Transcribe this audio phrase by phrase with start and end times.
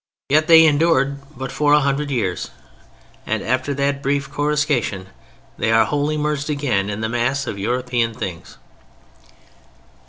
[0.29, 1.35] Yet they endured for
[1.69, 2.49] but a hundred years,
[3.27, 5.09] and after that brief coruscation
[5.59, 8.57] they are wholly merged again in the mass of European things!